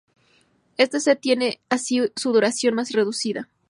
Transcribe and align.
Este 0.77 0.99
set 0.99 1.21
tiene 1.21 1.61
así 1.69 1.99
una 2.01 2.09
duración 2.25 2.73
más 2.73 2.91
reducida. 2.91 3.47